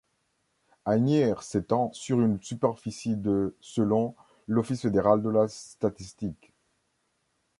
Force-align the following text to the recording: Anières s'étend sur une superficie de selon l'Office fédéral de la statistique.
Anières 0.85 1.43
s'étend 1.43 1.93
sur 1.93 2.21
une 2.21 2.41
superficie 2.41 3.15
de 3.15 3.55
selon 3.61 4.15
l'Office 4.47 4.81
fédéral 4.81 5.21
de 5.21 5.29
la 5.29 5.47
statistique. 5.47 6.53